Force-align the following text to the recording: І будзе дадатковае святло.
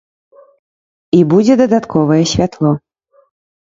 І 1.19 1.21
будзе 1.35 1.53
дадатковае 1.61 2.21
святло. 2.35 2.77